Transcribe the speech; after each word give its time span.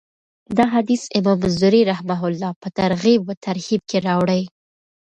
دا 0.57 0.65
حديث 0.73 1.01
امام 1.17 1.37
منذري 1.43 1.81
رحمه 1.91 2.21
الله 2.29 2.51
په 2.61 2.67
الترغيب 2.69 3.21
والترهيب 3.23 3.81
کي 3.89 3.97
راوړی. 4.07 4.41